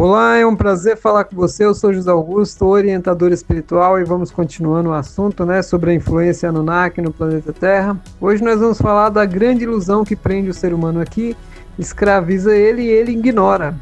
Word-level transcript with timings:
Olá, 0.00 0.36
é 0.36 0.46
um 0.46 0.54
prazer 0.54 0.96
falar 0.96 1.24
com 1.24 1.34
você. 1.34 1.64
Eu 1.64 1.74
sou 1.74 1.92
José 1.92 2.08
Augusto, 2.08 2.64
orientador 2.64 3.32
espiritual, 3.32 3.98
e 3.98 4.04
vamos 4.04 4.30
continuando 4.30 4.90
o 4.90 4.92
assunto 4.92 5.44
né, 5.44 5.60
sobre 5.60 5.90
a 5.90 5.94
influência 5.94 6.48
Anunnaki 6.48 7.02
no 7.02 7.12
planeta 7.12 7.52
Terra. 7.52 7.98
Hoje 8.20 8.40
nós 8.40 8.60
vamos 8.60 8.80
falar 8.80 9.08
da 9.08 9.26
grande 9.26 9.64
ilusão 9.64 10.04
que 10.04 10.14
prende 10.14 10.50
o 10.50 10.54
ser 10.54 10.72
humano 10.72 11.00
aqui, 11.00 11.36
escraviza 11.76 12.54
ele 12.54 12.82
e 12.82 12.88
ele 12.88 13.10
ignora. 13.10 13.74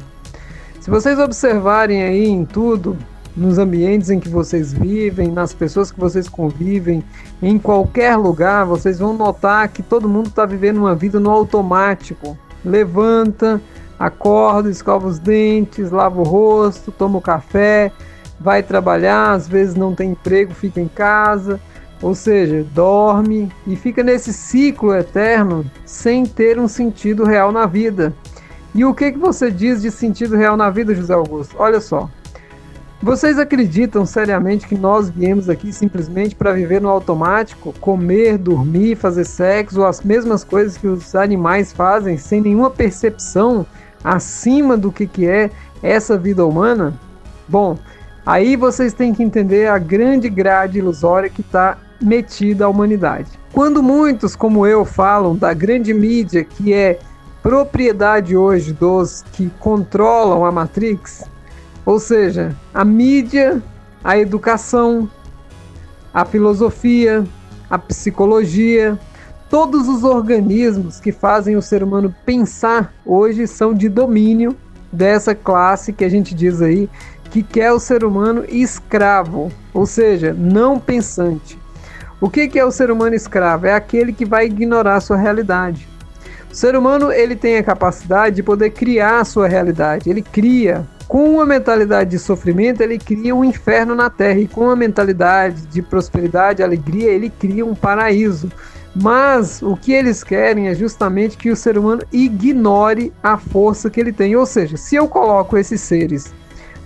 Se 0.79 0.89
vocês 0.89 1.19
observarem 1.19 2.01
aí 2.01 2.25
em 2.25 2.45
tudo, 2.45 2.97
nos 3.35 3.59
ambientes 3.59 4.09
em 4.09 4.19
que 4.19 4.27
vocês 4.27 4.73
vivem, 4.73 5.31
nas 5.31 5.53
pessoas 5.53 5.91
que 5.91 5.99
vocês 5.99 6.27
convivem, 6.27 7.03
em 7.43 7.59
qualquer 7.59 8.15
lugar, 8.15 8.65
vocês 8.65 8.97
vão 8.97 9.13
notar 9.13 9.67
que 9.67 9.83
todo 9.83 10.09
mundo 10.09 10.29
está 10.29 10.47
vivendo 10.47 10.77
uma 10.77 10.95
vida 10.95 11.19
no 11.19 11.29
automático. 11.29 12.35
Levanta, 12.65 13.61
acorda, 13.99 14.69
escova 14.69 15.07
os 15.07 15.19
dentes, 15.19 15.91
lava 15.91 16.19
o 16.19 16.23
rosto, 16.23 16.91
toma 16.91 17.17
o 17.17 17.21
café, 17.21 17.91
vai 18.39 18.61
trabalhar, 18.61 19.31
às 19.31 19.47
vezes 19.47 19.75
não 19.75 19.95
tem 19.95 20.11
emprego, 20.11 20.53
fica 20.53 20.79
em 20.79 20.87
casa, 20.87 21.59
ou 22.01 22.13
seja, 22.13 22.65
dorme 22.73 23.51
e 23.65 23.75
fica 23.75 24.03
nesse 24.03 24.31
ciclo 24.31 24.93
eterno 24.95 25.65
sem 25.85 26.25
ter 26.25 26.59
um 26.59 26.67
sentido 26.67 27.23
real 27.23 27.51
na 27.51 27.65
vida. 27.65 28.13
E 28.75 28.85
o 28.85 28.93
que, 28.93 29.11
que 29.11 29.17
você 29.17 29.49
diz 29.49 29.81
de 29.81 29.89
sentido 29.89 30.35
real 30.35 30.55
na 30.55 30.69
vida, 30.69 30.93
José 30.93 31.13
Augusto? 31.13 31.55
Olha 31.57 31.81
só. 31.81 32.07
Vocês 33.01 33.37
acreditam 33.37 34.05
seriamente 34.07 34.67
que 34.67 34.75
nós 34.75 35.09
viemos 35.09 35.49
aqui 35.49 35.71
simplesmente 35.71 36.35
para 36.35 36.51
viver 36.51 36.81
no 36.81 36.89
automático, 36.89 37.73
comer, 37.79 38.39
dormir, 38.39 38.95
fazer 38.95 39.23
sexo, 39.23 39.81
ou 39.81 39.85
as 39.85 40.01
mesmas 40.01 40.43
coisas 40.43 40.77
que 40.77 40.87
os 40.87 41.15
animais 41.15 41.71
fazem 41.71 42.17
sem 42.17 42.41
nenhuma 42.41 42.71
percepção 42.71 43.65
acima 44.03 44.77
do 44.77 44.91
que, 44.91 45.07
que 45.07 45.27
é 45.27 45.49
essa 45.81 46.17
vida 46.17 46.45
humana? 46.45 46.93
Bom, 47.47 47.77
aí 48.25 48.55
vocês 48.55 48.93
têm 48.93 49.13
que 49.13 49.23
entender 49.23 49.67
a 49.67 49.77
grande 49.77 50.29
grade 50.29 50.79
ilusória 50.79 51.29
que 51.29 51.41
está 51.41 51.77
metida 52.01 52.65
à 52.65 52.69
humanidade. 52.69 53.27
Quando 53.51 53.81
muitos, 53.81 54.35
como 54.35 54.67
eu, 54.67 54.85
falam 54.85 55.35
da 55.35 55.53
grande 55.53 55.93
mídia 55.93 56.43
que 56.43 56.73
é 56.73 56.99
propriedade 57.41 58.35
hoje 58.35 58.73
dos 58.73 59.23
que 59.33 59.49
controlam 59.59 60.45
a 60.45 60.51
Matrix, 60.51 61.23
ou 61.85 61.99
seja, 61.99 62.55
a 62.73 62.83
mídia, 62.83 63.61
a 64.03 64.17
educação, 64.17 65.09
a 66.13 66.25
filosofia, 66.25 67.25
a 67.69 67.77
psicologia, 67.77 68.99
Todos 69.49 69.87
os 69.87 70.03
organismos 70.03 70.99
que 70.99 71.11
fazem 71.11 71.55
o 71.55 71.61
ser 71.61 71.81
humano 71.81 72.13
pensar 72.25 72.93
hoje 73.05 73.47
são 73.47 73.73
de 73.73 73.87
domínio 73.87 74.55
dessa 74.91 75.33
classe 75.33 75.93
que 75.93 76.03
a 76.03 76.09
gente 76.09 76.35
diz 76.35 76.61
aí 76.61 76.89
que 77.31 77.43
quer 77.43 77.71
o 77.71 77.79
ser 77.79 78.03
humano 78.03 78.43
escravo, 78.47 79.51
ou 79.73 79.85
seja, 79.85 80.33
não 80.33 80.79
pensante. 80.79 81.57
O 82.19 82.29
que, 82.29 82.57
é 82.57 82.65
o 82.65 82.71
ser 82.71 82.89
humano 82.89 83.15
escravo? 83.15 83.67
É 83.67 83.73
aquele 83.73 84.11
que 84.11 84.25
vai 84.25 84.47
ignorar 84.47 84.99
sua 85.01 85.17
realidade. 85.17 85.87
O 86.51 86.55
ser 86.55 86.75
humano 86.75 87.11
ele 87.11 87.35
tem 87.35 87.57
a 87.57 87.63
capacidade 87.63 88.37
de 88.37 88.43
poder 88.43 88.71
criar 88.71 89.19
a 89.19 89.25
sua 89.25 89.47
realidade. 89.47 90.09
Ele 90.09 90.21
cria. 90.21 90.85
Com 91.07 91.35
uma 91.35 91.45
mentalidade 91.45 92.09
de 92.09 92.19
sofrimento, 92.19 92.81
ele 92.81 92.97
cria 92.97 93.35
um 93.35 93.45
inferno 93.45 93.93
na 93.93 94.09
terra. 94.09 94.39
E 94.39 94.47
com 94.47 94.61
uma 94.61 94.75
mentalidade 94.75 95.61
de 95.67 95.81
prosperidade, 95.81 96.63
alegria, 96.63 97.11
ele 97.11 97.29
cria 97.29 97.65
um 97.65 97.75
paraíso. 97.75 98.51
Mas 99.01 99.61
o 99.61 99.75
que 99.75 99.91
eles 99.91 100.23
querem 100.23 100.69
é 100.69 100.75
justamente 100.75 101.37
que 101.37 101.51
o 101.51 101.55
ser 101.55 101.77
humano 101.77 102.01
ignore 102.11 103.13
a 103.21 103.37
força 103.37 103.89
que 103.89 103.99
ele 103.99 104.11
tem. 104.11 104.35
Ou 104.35 104.45
seja, 104.45 104.75
se 104.75 104.95
eu 104.95 105.07
coloco 105.07 105.57
esses 105.57 105.81
seres 105.81 106.33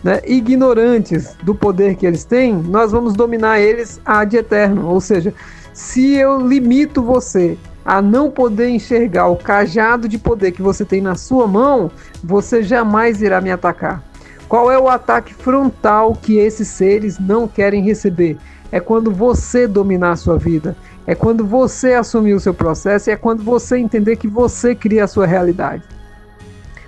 né, 0.03 0.21
ignorantes 0.25 1.35
do 1.43 1.55
poder 1.55 1.95
que 1.95 2.05
eles 2.05 2.25
têm, 2.25 2.53
nós 2.53 2.91
vamos 2.91 3.13
dominar 3.13 3.59
eles 3.59 4.01
ad 4.05 4.35
eterno. 4.35 4.87
Ou 4.87 4.99
seja, 4.99 5.33
se 5.73 6.15
eu 6.15 6.45
limito 6.45 7.01
você 7.01 7.57
a 7.85 8.01
não 8.01 8.29
poder 8.29 8.69
enxergar 8.69 9.27
o 9.27 9.37
cajado 9.37 10.07
de 10.07 10.17
poder 10.17 10.51
que 10.51 10.61
você 10.61 10.83
tem 10.83 11.01
na 11.01 11.15
sua 11.15 11.47
mão, 11.47 11.89
você 12.23 12.61
jamais 12.61 13.21
irá 13.21 13.39
me 13.39 13.51
atacar. 13.51 14.03
Qual 14.49 14.69
é 14.69 14.77
o 14.77 14.89
ataque 14.89 15.33
frontal 15.33 16.13
que 16.13 16.37
esses 16.37 16.67
seres 16.67 17.17
não 17.17 17.47
querem 17.47 17.81
receber? 17.81 18.37
É 18.71 18.79
quando 18.79 19.11
você 19.11 19.67
dominar 19.67 20.11
a 20.11 20.15
sua 20.15 20.37
vida 20.37 20.75
é 21.05 21.15
quando 21.15 21.45
você 21.45 21.93
assumir 21.93 22.33
o 22.33 22.39
seu 22.39 22.53
processo 22.53 23.09
e 23.09 23.13
é 23.13 23.15
quando 23.15 23.43
você 23.43 23.77
entender 23.77 24.15
que 24.15 24.27
você 24.27 24.75
cria 24.75 25.03
a 25.03 25.07
sua 25.07 25.25
realidade. 25.25 25.83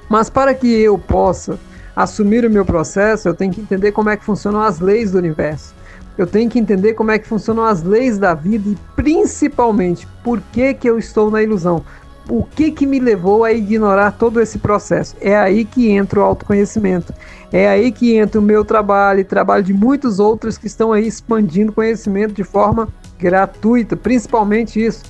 Mas 0.08 0.30
para 0.30 0.54
que 0.54 0.68
eu 0.68 0.98
possa 0.98 1.60
assumir 1.96 2.46
o 2.46 2.50
meu 2.50 2.66
processo, 2.66 3.28
eu 3.28 3.34
tenho 3.34 3.52
que 3.52 3.62
entender 3.62 3.92
como 3.92 4.10
é 4.10 4.18
que 4.18 4.24
funcionam 4.24 4.62
as 4.62 4.80
leis 4.80 5.12
do 5.12 5.18
universo. 5.18 5.74
Eu 6.16 6.28
tenho 6.28 6.50
que 6.50 6.60
entender 6.60 6.94
como 6.94 7.10
é 7.10 7.18
que 7.18 7.28
funcionam 7.28 7.64
as 7.64 7.82
leis 7.82 8.20
da 8.20 8.36
vida 8.36 8.70
e 8.70 8.78
principalmente 8.96 10.08
por 10.24 10.40
que, 10.52 10.74
que 10.76 10.88
eu 10.88 11.00
estou 11.00 11.32
na 11.32 11.42
ilusão. 11.42 11.84
O 12.30 12.44
que, 12.44 12.72
que 12.72 12.86
me 12.86 13.00
levou 13.00 13.44
a 13.44 13.52
ignorar 13.52 14.12
todo 14.12 14.40
esse 14.40 14.58
processo? 14.58 15.16
É 15.20 15.36
aí 15.36 15.66
que 15.66 15.90
entra 15.90 16.20
o 16.20 16.24
autoconhecimento. 16.24 17.14
É 17.52 17.68
aí 17.68 17.92
que 17.92 18.16
entra 18.16 18.40
o 18.40 18.44
meu 18.44 18.64
trabalho 18.64 19.20
e 19.20 19.24
trabalho 19.24 19.64
de 19.64 19.74
muitos 19.74 20.20
outros 20.20 20.58
que 20.58 20.68
estão 20.68 20.92
aí 20.92 21.06
expandindo 21.06 21.72
conhecimento 21.72 22.34
de 22.34 22.44
forma 22.44 22.88
gratuita, 23.20 23.96
principalmente 23.96 24.84
isso. 24.84 25.04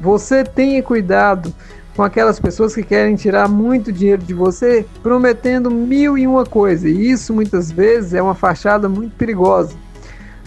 Você 0.00 0.42
tenha 0.42 0.82
cuidado 0.82 1.54
com 1.94 2.02
aquelas 2.02 2.40
pessoas 2.40 2.74
que 2.74 2.82
querem 2.82 3.14
tirar 3.14 3.48
muito 3.48 3.92
dinheiro 3.92 4.22
de 4.22 4.34
você, 4.34 4.84
prometendo 5.02 5.70
mil 5.70 6.18
e 6.18 6.26
uma 6.26 6.44
coisa. 6.44 6.88
E 6.88 7.10
isso 7.10 7.32
muitas 7.32 7.70
vezes 7.70 8.14
é 8.14 8.22
uma 8.22 8.34
fachada 8.34 8.88
muito 8.88 9.14
perigosa. 9.16 9.76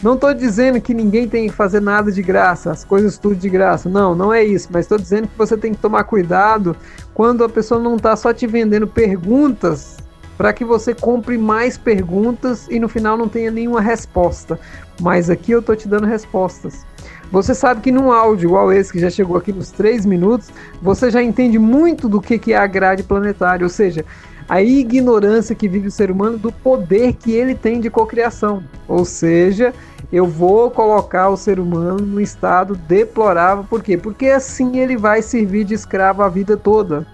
Não 0.02 0.14
estou 0.14 0.34
dizendo 0.34 0.80
que 0.80 0.94
ninguém 0.94 1.28
tem 1.28 1.50
que 1.50 1.56
fazer 1.56 1.80
nada 1.80 2.12
de 2.12 2.22
graça, 2.22 2.72
as 2.72 2.84
coisas 2.84 3.18
tudo 3.18 3.36
de 3.36 3.50
graça. 3.50 3.90
Não, 3.90 4.14
não 4.14 4.32
é 4.32 4.44
isso. 4.44 4.70
Mas 4.72 4.86
estou 4.86 4.98
dizendo 4.98 5.28
que 5.28 5.38
você 5.38 5.58
tem 5.58 5.74
que 5.74 5.80
tomar 5.80 6.04
cuidado 6.04 6.76
quando 7.14 7.44
a 7.44 7.50
pessoa 7.50 7.82
não 7.82 7.96
está 7.96 8.16
só 8.16 8.32
te 8.32 8.46
vendendo 8.46 8.88
perguntas 8.88 9.98
para 10.38 10.54
que 10.54 10.64
você 10.64 10.94
compre 10.94 11.36
mais 11.36 11.78
perguntas 11.78 12.68
e 12.70 12.80
no 12.80 12.88
final 12.88 13.18
não 13.18 13.28
tenha 13.28 13.50
nenhuma 13.50 13.82
resposta. 13.82 14.60
Mas 15.02 15.32
aqui 15.32 15.52
eu 15.52 15.60
estou 15.60 15.76
te 15.76 15.88
dando 15.88 16.06
respostas. 16.06 16.86
Você 17.32 17.56
sabe 17.56 17.82
que 17.82 17.92
num 17.92 18.12
áudio 18.12 18.48
igual 18.48 18.72
esse, 18.72 18.92
que 18.92 19.00
já 19.00 19.10
chegou 19.10 19.36
aqui 19.36 19.52
nos 19.52 19.72
3 19.72 20.06
minutos, 20.06 20.50
você 20.82 21.10
já 21.10 21.22
entende 21.22 21.58
muito 21.58 22.08
do 22.08 22.22
que, 22.22 22.38
que 22.38 22.54
é 22.54 22.58
a 22.58 22.68
grade 22.68 23.04
planetária, 23.04 23.66
ou 23.66 23.70
seja, 23.70 24.06
a 24.48 24.62
ignorância 24.62 25.56
que 25.56 25.68
vive 25.68 25.88
o 25.88 25.92
ser 25.92 26.10
humano 26.10 26.38
do 26.38 26.52
poder 26.52 27.14
que 27.14 27.32
ele 27.32 27.54
tem 27.54 27.80
de 27.80 27.90
cocriação. 27.90 28.64
Ou 28.88 29.04
seja, 29.04 29.74
eu 30.12 30.26
vou 30.26 30.72
colocar 30.72 31.30
o 31.30 31.38
ser 31.38 31.60
humano 31.60 32.00
no 32.00 32.22
estado 32.22 32.76
deplorável, 32.76 33.66
por 33.66 33.84
quê? 33.84 33.98
Porque 33.98 34.28
assim 34.28 34.80
ele 34.80 34.96
vai 34.96 35.22
servir 35.22 35.66
de 35.66 35.74
escravo 35.74 36.24
a 36.24 36.30
vida 36.30 36.56
toda. 36.56 37.06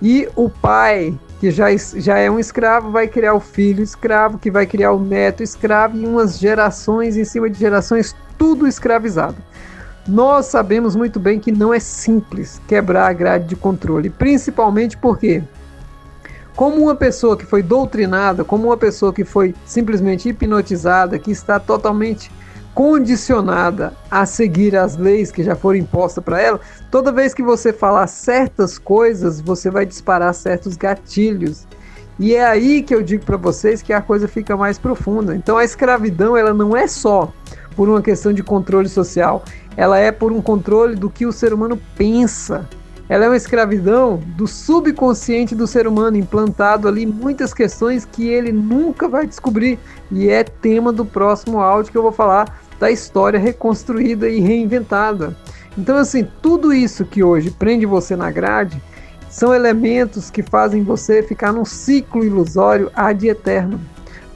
E 0.00 0.28
o 0.36 0.48
pai, 0.48 1.18
que 1.40 1.50
já, 1.50 1.66
já 1.76 2.18
é 2.18 2.30
um 2.30 2.38
escravo, 2.38 2.92
vai 2.92 3.08
criar 3.08 3.34
o 3.34 3.40
filho 3.40 3.82
escravo, 3.82 4.38
que 4.38 4.50
vai 4.50 4.64
criar 4.64 4.92
o 4.92 5.00
neto 5.00 5.42
escravo, 5.42 5.96
e 5.96 6.06
umas 6.06 6.38
gerações 6.38 7.16
em 7.16 7.24
cima 7.24 7.50
de 7.50 7.58
gerações, 7.58 8.14
tudo 8.36 8.68
escravizado. 8.68 9.36
Nós 10.06 10.46
sabemos 10.46 10.94
muito 10.94 11.18
bem 11.18 11.40
que 11.40 11.50
não 11.50 11.74
é 11.74 11.80
simples 11.80 12.62
quebrar 12.68 13.08
a 13.08 13.12
grade 13.12 13.46
de 13.46 13.56
controle, 13.56 14.08
principalmente 14.08 14.96
porque, 14.96 15.42
como 16.58 16.82
uma 16.82 16.96
pessoa 16.96 17.36
que 17.36 17.46
foi 17.46 17.62
doutrinada, 17.62 18.42
como 18.42 18.66
uma 18.66 18.76
pessoa 18.76 19.12
que 19.12 19.24
foi 19.24 19.54
simplesmente 19.64 20.28
hipnotizada, 20.28 21.16
que 21.16 21.30
está 21.30 21.60
totalmente 21.60 22.32
condicionada 22.74 23.92
a 24.10 24.26
seguir 24.26 24.74
as 24.74 24.96
leis 24.96 25.30
que 25.30 25.44
já 25.44 25.54
foram 25.54 25.78
impostas 25.78 26.24
para 26.24 26.42
ela, 26.42 26.60
toda 26.90 27.12
vez 27.12 27.32
que 27.32 27.44
você 27.44 27.72
falar 27.72 28.08
certas 28.08 28.76
coisas, 28.76 29.40
você 29.40 29.70
vai 29.70 29.86
disparar 29.86 30.34
certos 30.34 30.76
gatilhos. 30.76 31.64
E 32.18 32.34
é 32.34 32.44
aí 32.44 32.82
que 32.82 32.92
eu 32.92 33.04
digo 33.04 33.24
para 33.24 33.36
vocês 33.36 33.80
que 33.80 33.92
a 33.92 34.02
coisa 34.02 34.26
fica 34.26 34.56
mais 34.56 34.80
profunda. 34.80 35.36
Então 35.36 35.58
a 35.58 35.64
escravidão 35.64 36.36
ela 36.36 36.52
não 36.52 36.76
é 36.76 36.88
só 36.88 37.32
por 37.76 37.88
uma 37.88 38.02
questão 38.02 38.32
de 38.32 38.42
controle 38.42 38.88
social, 38.88 39.44
ela 39.76 39.96
é 39.96 40.10
por 40.10 40.32
um 40.32 40.42
controle 40.42 40.96
do 40.96 41.08
que 41.08 41.24
o 41.24 41.30
ser 41.30 41.52
humano 41.52 41.80
pensa. 41.96 42.68
Ela 43.08 43.24
é 43.24 43.28
uma 43.28 43.36
escravidão 43.36 44.20
do 44.36 44.46
subconsciente 44.46 45.54
do 45.54 45.66
ser 45.66 45.86
humano, 45.86 46.18
implantado 46.18 46.86
ali 46.86 47.06
muitas 47.06 47.54
questões 47.54 48.04
que 48.04 48.28
ele 48.28 48.52
nunca 48.52 49.08
vai 49.08 49.26
descobrir. 49.26 49.78
E 50.10 50.28
é 50.28 50.44
tema 50.44 50.92
do 50.92 51.06
próximo 51.06 51.60
áudio 51.60 51.90
que 51.90 51.96
eu 51.96 52.02
vou 52.02 52.12
falar 52.12 52.60
da 52.78 52.90
história 52.90 53.38
reconstruída 53.38 54.28
e 54.28 54.40
reinventada. 54.40 55.34
Então, 55.76 55.96
assim, 55.96 56.26
tudo 56.42 56.72
isso 56.72 57.04
que 57.04 57.22
hoje 57.22 57.50
prende 57.50 57.86
você 57.86 58.14
na 58.14 58.30
grade 58.30 58.80
são 59.30 59.54
elementos 59.54 60.30
que 60.30 60.42
fazem 60.42 60.82
você 60.82 61.22
ficar 61.22 61.52
num 61.52 61.64
ciclo 61.64 62.24
ilusório 62.24 62.90
ad 62.94 63.26
eterno. 63.26 63.80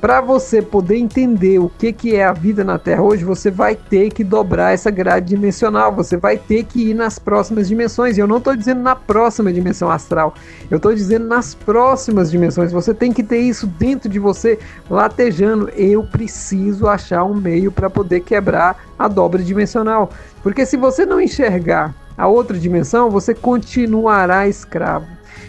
Para 0.03 0.21
você 0.21 0.61
poder 0.61 0.97
entender 0.97 1.61
o 1.61 1.69
que, 1.69 1.93
que 1.93 2.17
é 2.17 2.25
a 2.25 2.33
vida 2.33 2.65
na 2.65 2.77
Terra 2.77 3.03
hoje, 3.03 3.23
você 3.23 3.53
vai 3.53 3.77
ter 3.77 4.11
que 4.11 4.25
dobrar 4.25 4.75
essa 4.75 4.91
grade 4.91 5.29
dimensional, 5.29 5.95
você 5.95 6.17
vai 6.17 6.37
ter 6.37 6.65
que 6.65 6.91
ir 6.91 6.95
nas 6.95 7.21
próximas 7.21 7.69
dimensões. 7.69 8.19
E 8.19 8.21
eu 8.21 8.27
não 8.27 8.39
estou 8.39 8.57
dizendo 8.57 8.83
na 8.83 8.97
próxima 8.97 9.53
dimensão 9.53 9.89
astral, 9.89 10.35
eu 10.69 10.79
estou 10.79 10.93
dizendo 10.93 11.29
nas 11.29 11.55
próximas 11.55 12.33
dimensões. 12.33 12.73
Você 12.73 12.93
tem 12.93 13.13
que 13.13 13.23
ter 13.23 13.39
isso 13.39 13.65
dentro 13.65 14.09
de 14.09 14.19
você, 14.19 14.59
latejando. 14.91 15.71
Eu 15.77 16.03
preciso 16.03 16.89
achar 16.89 17.23
um 17.23 17.35
meio 17.35 17.71
para 17.71 17.89
poder 17.89 18.23
quebrar 18.23 18.85
a 18.99 19.07
dobra 19.07 19.41
dimensional. 19.41 20.11
Porque 20.43 20.67
se 20.67 20.77
você 20.77 21.07
não 21.07 21.21
enxergar 21.21 21.95
a 22.19 22.27
outra 22.27 22.59
dimensão, 22.59 23.09
você 23.09 23.37
continuará 23.37 24.49
escravo. 24.49 25.07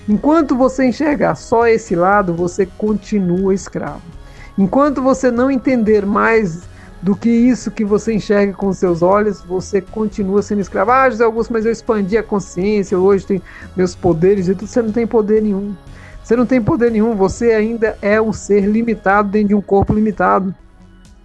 Enquanto 0.08 0.56
você 0.56 0.86
enxergar 0.86 1.34
só 1.34 1.66
esse 1.66 1.96
lado, 1.96 2.36
você 2.36 2.68
continua 2.68 3.52
escravo. 3.52 4.13
Enquanto 4.58 5.02
você 5.02 5.32
não 5.32 5.50
entender 5.50 6.06
mais 6.06 6.62
do 7.02 7.16
que 7.16 7.30
isso 7.30 7.70
que 7.70 7.84
você 7.84 8.14
enxerga 8.14 8.54
com 8.54 8.72
seus 8.72 9.02
olhos, 9.02 9.42
você 9.42 9.82
continua 9.82 10.42
sendo 10.42 10.62
escravo. 10.62 10.92
Ah, 10.92 11.10
José 11.10 11.24
Augusto, 11.24 11.52
mas 11.52 11.66
eu 11.66 11.72
expandi 11.72 12.18
a 12.18 12.24
consciência, 12.24 12.98
hoje 12.98 13.26
tenho 13.26 13.42
meus 13.76 13.94
poderes 13.94 14.48
e 14.48 14.56
tudo. 14.56 14.68
Você 14.68 14.82
não 14.82 14.92
tem 14.92 15.06
poder 15.06 15.42
nenhum. 15.42 15.76
Você 16.24 16.38
não 16.38 16.46
tem 16.46 16.62
poder 16.62 16.90
nenhum, 16.92 17.16
você 17.16 17.52
ainda 17.52 17.98
é 18.02 18.22
um 18.22 18.32
ser 18.32 18.62
limitado 18.62 19.30
dentro 19.30 19.50
de 19.50 19.56
um 19.56 19.62
corpo 19.62 19.94
limitado. 19.94 20.56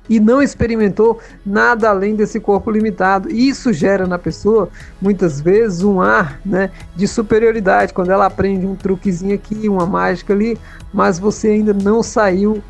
E 0.09 0.19
não 0.19 0.41
experimentou 0.41 1.19
nada 1.45 1.91
além 1.91 2.15
desse 2.15 2.41
corpo 2.41 2.71
limitado. 2.71 3.31
Isso 3.31 3.73
gera 3.73 4.07
na 4.07 4.19
pessoa, 4.19 4.69
muitas 5.01 5.41
vezes, 5.41 5.83
um 5.83 6.01
ar 6.01 6.41
né, 6.45 6.71
de 6.97 7.07
superioridade. 7.07 7.93
Quando 7.93 8.11
ela 8.11 8.27
aprende 8.27 8.67
um 8.67 8.75
truquezinho 8.75 9.35
aqui, 9.35 9.69
uma 9.69 9.87
mágica 9.87 10.33
ali, 10.33 10.59
mas 10.93 11.19
você 11.19 11.49
ainda 11.49 11.75
não 11.75 12.03
saiu 12.03 12.63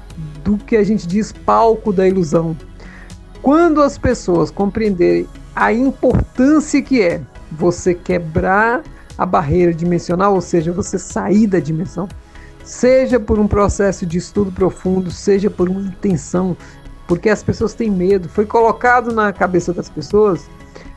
do 0.42 0.56
que 0.56 0.76
a 0.76 0.82
gente 0.82 1.06
diz 1.06 1.32
palco 1.32 1.92
da 1.92 2.06
ilusão. 2.06 2.56
Quando 3.40 3.80
as 3.80 3.96
pessoas 3.96 4.50
compreenderem 4.50 5.28
a 5.54 5.72
importância 5.72 6.82
que 6.82 7.00
é 7.00 7.20
você 7.50 7.94
quebrar 7.94 8.82
a 9.16 9.26
barreira 9.26 9.74
dimensional, 9.74 10.34
ou 10.34 10.40
seja, 10.40 10.72
você 10.72 10.98
sair 10.98 11.46
da 11.46 11.58
dimensão, 11.58 12.08
seja 12.62 13.18
por 13.18 13.38
um 13.38 13.48
processo 13.48 14.04
de 14.04 14.18
estudo 14.18 14.52
profundo, 14.52 15.10
seja 15.10 15.48
por 15.50 15.68
uma 15.68 15.80
intenção, 15.80 16.56
porque 17.08 17.28
as 17.28 17.42
pessoas 17.42 17.74
têm 17.74 17.90
medo. 17.90 18.28
Foi 18.28 18.46
colocado 18.46 19.12
na 19.12 19.32
cabeça 19.32 19.72
das 19.72 19.88
pessoas 19.88 20.48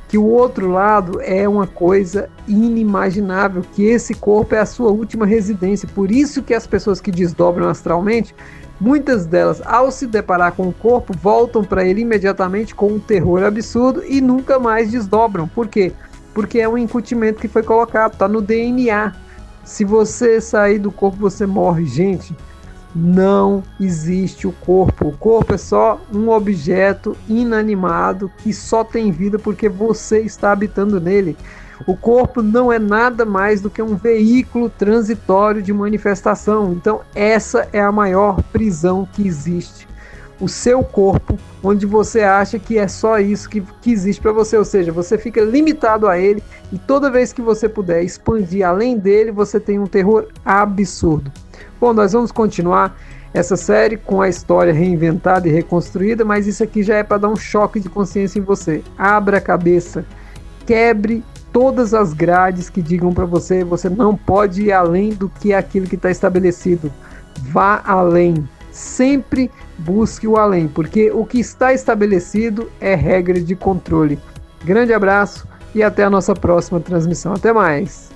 que 0.08 0.18
o 0.18 0.25
outro 0.25 0.69
lado 0.69 1.19
é 1.22 1.48
uma 1.48 1.66
coisa 1.66 2.30
inimaginável, 2.48 3.63
que 3.74 3.86
esse 3.86 4.13
corpo 4.13 4.54
é 4.54 4.60
a 4.60 4.66
sua 4.66 4.92
última 4.92 5.25
residência. 5.25 5.88
Por 5.96 6.12
isso 6.12 6.44
que 6.44 6.54
as 6.54 6.68
pessoas 6.68 7.02
que 7.02 7.12
desdobram 7.12 7.68
astralmente 7.68 8.36
Muitas 8.81 9.28
delas, 9.28 9.62
ao 9.63 9.92
se 9.92 10.08
deparar 10.08 10.54
com 10.54 10.68
o 10.68 10.74
corpo, 10.74 11.13
voltam 11.16 11.63
para 11.63 11.86
ele 11.86 12.02
imediatamente 12.02 12.74
com 12.74 12.88
um 12.88 13.00
terror 13.00 13.44
absurdo 13.44 14.04
e 14.04 14.19
nunca 14.19 14.57
mais 14.57 14.90
desdobram. 14.90 15.48
Por 15.48 15.68
quê? 15.68 15.94
Porque 16.34 16.60
é 16.60 16.68
um 16.68 16.75
incutimento 16.75 17.40
que 17.40 17.48
foi 17.48 17.62
colocado, 17.62 18.14
está 18.14 18.28
no 18.28 18.42
DNA. 18.42 19.14
Se 19.64 19.86
você 19.86 20.42
sair 20.42 20.80
do 20.80 20.92
corpo, 20.92 21.18
você 21.18 21.46
morre. 21.46 21.86
Gente, 21.86 22.36
não 22.96 23.64
existe 23.80 24.48
o 24.48 24.52
corpo. 24.52 25.08
O 25.08 25.18
corpo 25.18 25.54
é 25.54 25.58
só 25.58 26.00
um 26.14 26.30
objeto 26.30 27.16
inanimado 27.28 28.32
que 28.38 28.54
só 28.54 28.84
tem 28.84 29.12
vida 29.12 29.40
porque 29.40 29.70
você 29.70 30.20
está 30.20 30.52
habitando 30.52 31.00
nele. 31.00 31.38
O 31.88 31.96
corpo 31.98 32.42
não 32.42 32.72
é 32.72 32.78
nada 32.78 33.26
mais 33.26 33.60
do 33.62 33.70
que 33.70 33.82
um 33.82 33.96
veículo 33.96 34.70
transitório 34.70 35.62
de 35.62 35.74
manifestação. 35.74 36.74
Então, 36.74 37.02
essa 37.16 37.68
é 37.74 37.82
a 37.82 37.92
maior 37.92 38.42
prisão 38.52 39.08
que 39.12 39.26
existe. 39.26 39.88
O 40.40 40.48
seu 40.48 40.84
corpo, 40.84 41.38
onde 41.64 41.86
você 41.86 42.22
acha 42.22 42.58
que 42.58 42.78
é 42.78 42.88
só 42.88 43.20
isso 43.20 43.48
que, 43.48 43.62
que 43.82 43.92
existe 43.92 44.20
para 44.20 44.32
você, 44.32 44.58
ou 44.58 44.66
seja, 44.66 44.92
você 44.92 45.18
fica 45.18 45.42
limitado 45.42 46.08
a 46.08 46.18
ele 46.18 46.44
e 46.72 46.80
toda 46.80 47.12
vez 47.12 47.32
que 47.32 47.42
você 47.42 47.70
puder 47.70 48.04
expandir 48.04 48.68
além 48.68 48.98
dele, 48.98 49.32
você 49.32 49.60
tem 49.60 49.78
um 49.78 49.86
terror 49.86 50.28
absurdo. 50.44 51.32
Bom, 51.80 51.94
nós 51.94 52.13
vamos 52.13 52.31
continuar 52.31 52.98
essa 53.34 53.56
série 53.56 53.98
com 53.98 54.22
a 54.22 54.28
história 54.28 54.74
reinventada 54.74 55.48
e 55.48 55.52
reconstruída, 55.52 56.25
mas 56.25 56.48
isso 56.48 56.63
aqui 56.63 56.84
já 56.84 56.96
é 56.96 57.04
para 57.04 57.18
dar 57.18 57.30
um 57.30 57.36
choque 57.36 57.80
de 57.80 57.90
consciência 57.90 58.40
em 58.40 58.44
você. 58.44 58.84
Abra 58.98 59.38
a 59.38 59.42
cabeça, 59.42 60.06
quebre 60.66 61.24
todas 61.52 61.94
as 61.94 62.13
grades 62.13 62.69
que 62.69 62.81
digam 62.81 63.13
para 63.13 63.25
você 63.25 63.63
você 63.63 63.90
não 63.90 64.16
pode 64.16 64.63
ir 64.63 64.72
além 64.72 65.10
do 65.10 65.30
que 65.30 65.54
aquilo 65.54 65.88
que 65.88 65.96
está 65.96 66.10
estabelecido. 66.10 66.92
Vá 67.44 67.81
além. 67.86 68.48
Sempre 68.72 69.52
busque 69.78 70.28
o 70.28 70.38
além, 70.38 70.68
porque 70.68 71.12
o 71.12 71.25
que 71.25 71.40
está 71.40 71.74
estabelecido 71.74 72.72
é 72.80 72.96
regra 72.96 73.40
de 73.40 73.56
controle. 73.56 74.18
Grande 74.64 74.94
abraço 74.94 75.48
e 75.75 75.84
até 75.84 76.04
a 76.04 76.10
nossa 76.10 76.34
próxima 76.34 76.80
transmissão. 76.80 77.34
Até 77.34 77.52
mais. 77.52 78.11